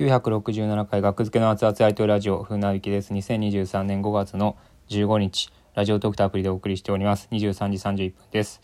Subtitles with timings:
[0.00, 3.12] 967回学付けの熱々愛とラジオ風なびきです。
[3.12, 4.56] 2023年5月の
[4.88, 7.28] 15日ラジオトークとアプリでお送りしております。
[7.30, 8.62] 23時31分です。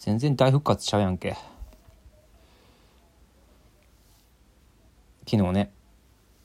[0.00, 1.34] 全然大復活しちゃうやんけ。
[5.26, 5.72] 昨日ね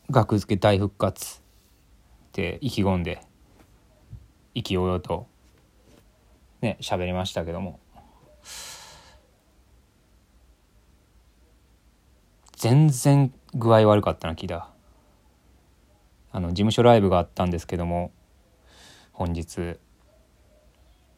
[0.10, 1.42] 学付け大復活っ
[2.32, 3.20] て意気込んで
[4.54, 5.28] 意気揚々と
[6.62, 7.82] ね喋りましたけども。
[12.66, 14.72] 全然具合悪かったな聞いた
[16.32, 18.12] あの事務所ライブがあったんですけども
[19.12, 19.78] 本日。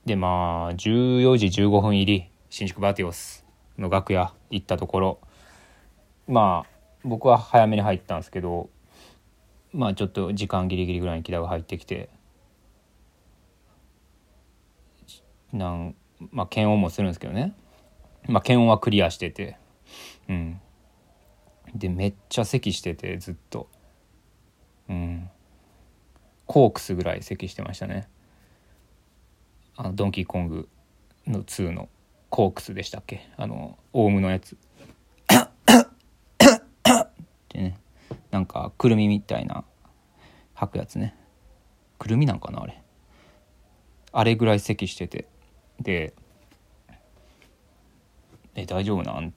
[0.06, 3.46] でまあ14時15分入り新宿バティオス
[3.78, 5.20] の楽屋行ったところ。
[6.28, 6.70] まあ
[7.06, 8.70] 僕は早めに入ったんですけど
[9.72, 12.10] まあちょっと時間ギリギリぐらいに木田が入ってきて。
[15.54, 15.96] なん
[16.30, 17.56] まあ検温もするんですけどね。
[18.28, 19.58] まあ検温はクリアしてて。
[20.28, 20.60] うん。
[21.78, 23.70] でめっちゃ咳しててずっと。
[24.90, 25.30] うん。
[26.46, 28.08] コークスぐらい咳してましたね。
[29.76, 30.70] あのドンキーコング
[31.26, 31.90] の2の
[32.30, 33.28] コークスでしたっけ？
[33.38, 34.56] あのオウムのやつ。
[34.56, 34.60] っ
[37.50, 37.78] てね
[38.32, 39.66] なんかくるみみたいな
[40.54, 41.16] 吐くやつね。
[42.00, 42.82] くるみなんかなあれ。
[44.14, 45.28] あれぐらい咳してて。
[45.80, 46.14] で
[48.56, 49.34] 「え大丈夫なん?」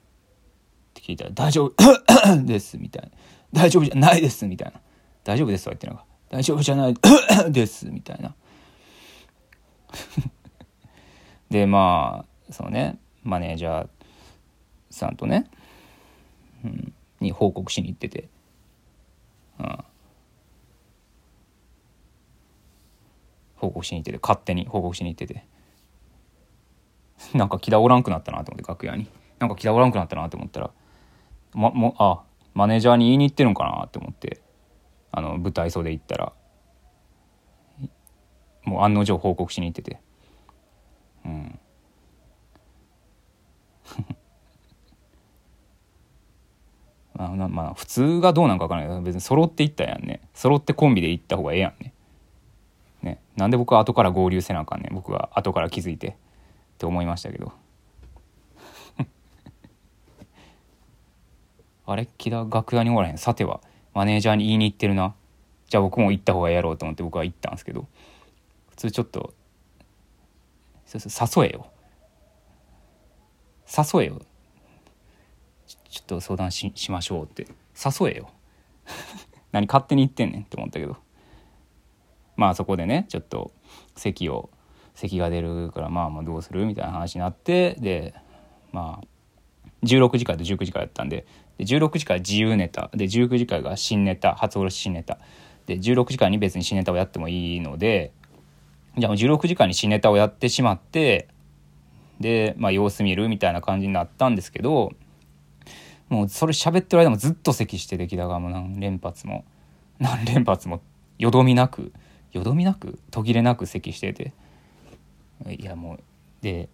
[1.10, 1.74] 聞いたら「大丈夫
[2.46, 3.10] です」みたいな
[3.52, 4.80] 「大丈夫じゃないです」みたいな
[5.24, 6.94] 「大丈夫ですと」は言ってなんか「大丈夫じゃない
[7.50, 8.34] です」みたいな。
[11.50, 12.98] でまあそのね。
[13.22, 13.88] マネージャー
[14.90, 15.46] さんとね、
[16.64, 18.28] うん、に報告しに行ってて、
[19.58, 19.78] うん、
[23.56, 24.18] 報告しに行ってて。
[24.22, 25.44] 勝手に報告しに行ってて。
[27.34, 29.06] なんか気だおらんくなったなと思って楽屋に。
[29.38, 30.70] なんか気だおらんくなったなと思ったら
[31.52, 32.22] ま、もあ
[32.54, 34.40] マネージャーに言いに行ってるんかなって思って。
[35.12, 36.32] あの舞台袖行ったら。
[38.64, 40.00] もう案の定報告しに行ってて。
[41.24, 41.58] うん。
[47.14, 48.90] まあ、まあ普通がどうなんか分からない。
[48.90, 50.20] けど別に揃って行ったやんね。
[50.34, 51.92] 揃ってコンビで行った方がええやんね。
[53.02, 53.20] ね。
[53.36, 54.94] なんで僕は後から合流せなあかんねん。
[54.94, 56.14] 僕は後から気づいてっ
[56.78, 57.52] て思いましたけど。
[61.92, 63.18] あれ木田楽屋におらへん？
[63.18, 63.60] さては
[63.94, 65.14] マネージャーに言いに行ってるな。
[65.68, 67.88] じゃあ僕も行った方がやろうと思って僕は行ったんですけど。
[68.70, 69.34] 普通ちょっと
[70.94, 71.66] 誘えよ。
[73.66, 74.20] 誘えよ。
[75.66, 77.46] ちょっと相談しましょうって。
[77.74, 78.30] 誘えよ。
[79.52, 80.96] 何勝手に言ってんねんって思ったけど。
[82.36, 83.52] まあそこでねちょっと
[83.96, 84.48] 席を
[84.94, 86.66] 席が出るからまあまあどうする？
[86.66, 88.14] みたいな話になってで
[88.72, 89.06] まあ
[89.84, 91.26] 16時からと19時からやったんで
[91.58, 95.18] で16時から自由ネタで19時からが新ネタ初おろし新ネタ
[95.66, 98.12] で16時間に別に新ネタをやってもいいので
[98.98, 101.28] じゃあもう16時間に新ネタをやってしまって
[102.18, 104.92] でまあ様子見るみたいな感じになったんですけど
[106.10, 109.44] もうそれ喋ってる間もずっと咳して出来高も何連発も。
[110.00, 110.80] 何連発も
[111.18, 111.92] よどみなく
[112.32, 114.32] よどみなく途切れなく咳してて。
[115.48, 116.00] いやもう
[116.42, 116.68] で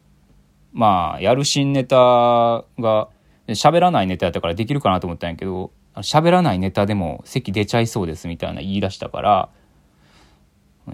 [0.72, 3.08] まあやる新ネタが
[3.48, 9.48] 喋らないネタやったからできるかなと思ったんやけど喋らないネタでも席出ちゃいそうですみたいな言い出したから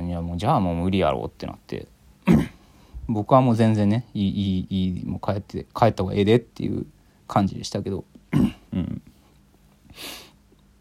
[0.00, 1.86] いやもうじゃあもう無理やろうってなって
[3.08, 6.86] 僕はもう全然ねいいいいいいもう帰って帰った方がええでっていう
[7.26, 8.04] 感じでしたけど、
[8.72, 9.02] うん、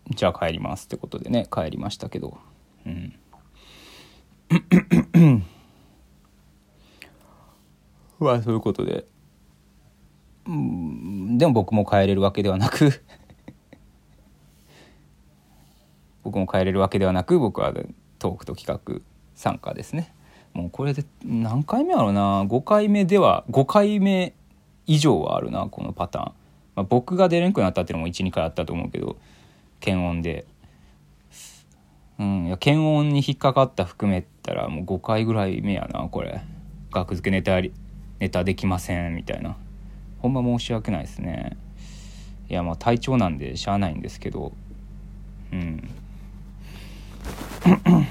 [0.10, 2.38] じゃあ帰りますってことでね帰りましたけど
[2.86, 3.16] うん。
[8.26, 9.06] まあそういうことで。
[10.48, 13.04] うんでも僕も帰れるわけではなく。
[16.24, 17.74] 僕も帰れるわけではなく僕は
[18.20, 19.02] トークと企画
[19.34, 20.14] 参加ですね。
[20.54, 22.44] もうこれで何回目やろうな。
[22.44, 24.34] 5回目では5回目
[24.86, 26.26] 以上はあるなこのパターン、
[26.76, 29.18] まあ、僕が出れんくなったっていうのも12回あったと思うけど
[29.80, 30.46] 検温で。
[32.20, 36.44] うんいや検温に引っかかった含めたらもう5回ぐらい目やなこれ。
[36.92, 37.74] 学付けネタあり。
[38.22, 39.58] ネタできませんみたいな。
[40.20, 41.58] ほんま申し訳ないですね。
[42.50, 44.54] いやまあ体調なんでしゃあないんですけど。
[45.52, 45.90] うん。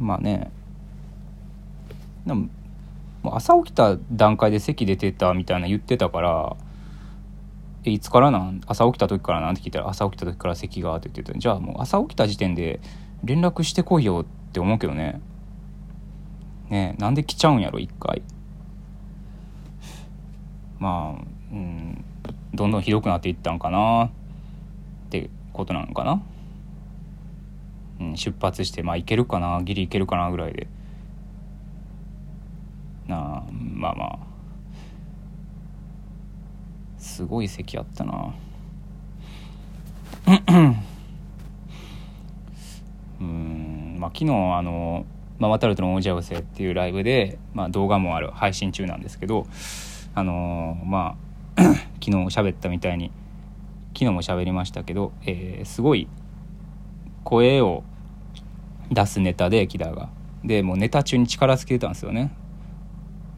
[0.00, 0.50] まあね。
[2.26, 2.48] でも
[3.22, 6.56] もう朝起きた段階で席出てたみたいな言ってたから
[7.84, 8.60] 「えいつからなん？
[8.66, 11.38] 朝起きた時からなん?」て聞いたら「朝起きた時から席が」って言ってた。
[11.38, 12.80] じゃあもう朝起きた時点で
[13.22, 15.20] 連絡してこいよって思うけどね。
[16.70, 18.22] ねなんで来ちゃうんやろ一回。
[20.78, 22.04] まあうん
[22.54, 24.10] どんどんひどくなっていったんかなっ
[25.10, 26.22] てことなのかな、
[28.00, 30.68] うん、出発してまあいけるかなギリいけるかなぐらいで。
[33.06, 34.18] なあまあまあ。
[36.98, 38.34] すごい席あったな。
[43.20, 45.06] うんまあ昨日あの
[45.38, 49.46] ママタルトの王者寄せっていうライブで、まあ、動画もある配信中なんですけど
[50.14, 51.16] あのー、ま
[51.56, 51.62] あ
[52.02, 53.12] 昨日喋ったみたいに
[53.94, 56.08] 昨日も喋りましたけど、えー、すごい
[57.24, 57.84] 声を
[58.90, 60.08] 出すネタで木田が。
[60.44, 62.30] でもうネタ中に力尽きてたんですよね。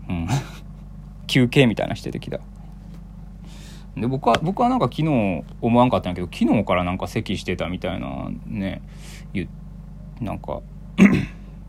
[0.08, 0.28] うん。
[1.26, 2.40] 休憩みたいなしてて木田
[3.96, 8.82] で僕は僕はなんか昨日思わんかったんやけど昨日からなんか咳してたみたいなね
[10.20, 10.60] なんか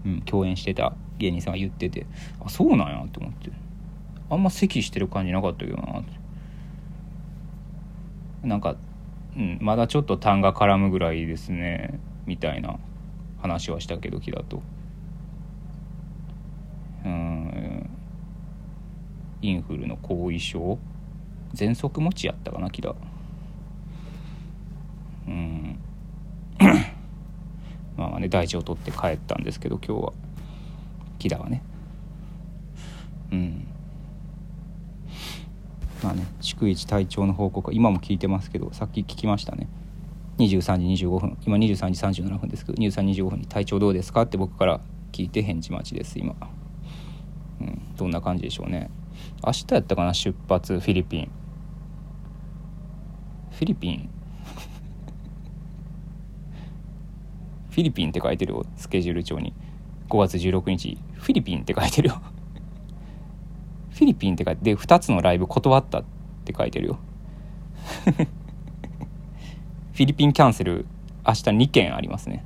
[0.06, 2.06] うん、共演してた芸人さんが言ってて
[2.44, 3.51] あそうなんやと思って。
[4.30, 6.01] あんま咳してる感じなかったけどな
[8.44, 8.77] なんか、
[9.36, 12.80] うん、まだちょっと痰が絡むぐらいですねみたいな
[13.42, 14.63] 話はしたけど木だと。
[17.03, 17.89] うん
[19.42, 20.80] インフルの後遺症？
[21.53, 22.95] 喘息持ちやったかな木田
[25.27, 25.61] うん。
[28.21, 30.13] ね大事を取って帰ったんですけど今日は。
[31.19, 31.62] 木田はね。
[33.31, 33.68] うん。
[36.03, 39.68] まあね逐一体調の報告今も聞いてますけどさっき聞きましたね。
[40.38, 41.38] 23時25分。
[41.45, 44.81] 今23時37分ですけど23時25分に「体調どうですか?」って僕から
[45.12, 46.35] 聞いて返事待ちです今、
[47.59, 48.89] うん、どんな感じでしょうね。
[49.45, 50.13] 明日やったかな？
[50.13, 51.31] 出発フィリピン。
[53.51, 54.09] フィリピン？
[57.71, 59.53] フィリピンって書いてるよスケジュール帳に。
[60.09, 60.97] 5月16日。
[61.13, 62.21] フィリピンって書いてるよ。
[63.91, 66.03] フィリピンって書いてで2つのライブ断ったっ
[66.44, 67.00] て書いてるよ。
[69.94, 70.85] フィリピンキャンセル
[71.25, 72.44] 明日2件ありますね。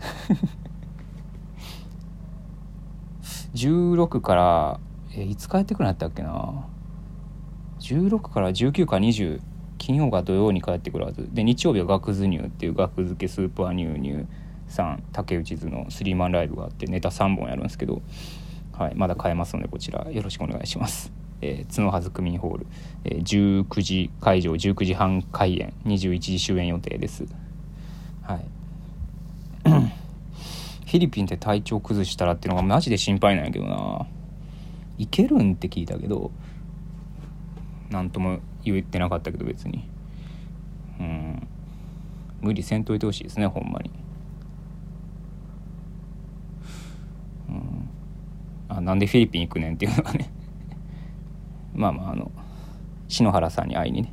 [3.54, 4.80] 16から
[5.14, 6.66] えいつ帰ってくるんやったっけな。
[7.80, 9.40] 16から19か20
[9.78, 11.30] 金曜が土曜に帰ってくるはず。
[11.32, 14.26] で日曜日は学図乳っていう学付けスーパー乳乳
[14.72, 18.02] さん竹内図のスリーマンライブがあってネタ3本やるんですけど、
[18.72, 21.12] はい、まだ買えますのでこちらよろしくお願いします。
[21.44, 22.66] えー、角はず区民ホール、
[23.04, 27.24] えー、19時会場19時半開演21時終演予定です。
[28.22, 28.44] はい。
[30.86, 34.06] フィリピンで体調崩したらっていうのがマジで心配なんやけどな。
[34.98, 36.30] 行けるんって聞いたけど
[37.90, 39.88] 何とも言ってなかったけど別に。
[41.00, 41.48] うん。
[42.42, 43.90] 無理せんといてほしいですねほんまに
[47.48, 47.88] うん
[48.76, 50.30] あなんでフィリピン行くねんっていうのがね。
[51.74, 52.30] まあまああの
[53.08, 54.12] 篠原さんに会いにね。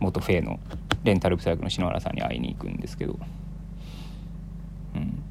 [0.00, 0.58] 元フェイの
[1.04, 3.18] レンタルブサイクの篠原さんに会いに行くんですけど。
[4.96, 5.22] うん。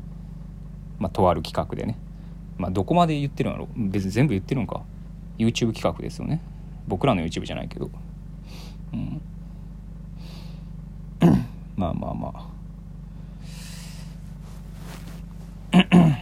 [1.00, 1.98] まあとある企画でね。
[2.58, 3.66] まあどこまで言ってるんやろ。
[3.66, 4.82] う別に全部言ってるんか。
[5.38, 6.40] YouTube 企画ですよね。
[6.88, 7.90] 僕らの YouTube じゃないけど。
[8.94, 9.22] うん。
[11.76, 12.54] まあまあまあ
[15.74, 16.14] うんうん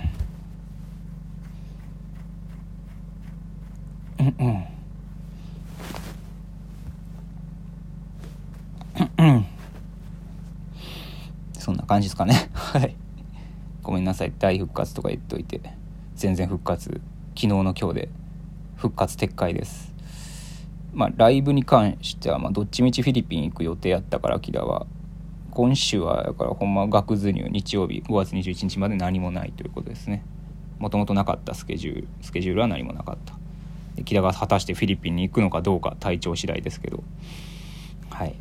[11.58, 11.76] そん。
[11.76, 12.96] な感じですかねはい
[13.84, 14.04] ごめん。
[14.04, 15.62] なさい大復活とか言っといて
[16.16, 17.02] 全然復活昨
[17.42, 18.10] 日の今日で
[18.76, 19.92] 復活撤回です
[20.94, 24.86] まあ、ライブに関しては、まあ、どっちみちフィリピン行く予定やったからキラは
[25.52, 26.74] 今週はだからほん。
[26.74, 30.26] ま学図入日曜日5月21日まで何もないということですね
[30.80, 33.41] もともとなかったスケジュールスケジュールは何もなかった
[34.06, 37.04] 木田が果たしてフィリピンに行くのかどうか体調次第ですけど。
[38.10, 38.36] はい。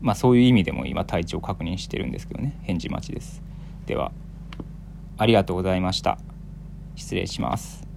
[0.00, 2.58] まあそういう意味でも今体調確認してるんですけどね。
[2.62, 3.42] 返事待ちです。
[3.86, 4.12] では
[5.16, 6.18] ありがとうございました。
[6.96, 7.93] 失礼します。